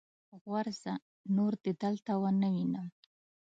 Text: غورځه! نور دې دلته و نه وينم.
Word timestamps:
غورځه! 0.43 0.93
نور 1.35 1.53
دې 1.63 1.73
دلته 1.83 2.11
و 2.21 2.23
نه 2.41 2.47
وينم. 2.53 2.87